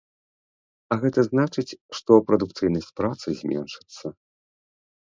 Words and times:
А 0.95 0.97
гэта 1.03 1.19
значыць, 1.27 1.67
што 1.99 2.11
прадукцыйнасць 2.31 2.91
працы 3.03 3.27
зменшыцца. 3.45 4.05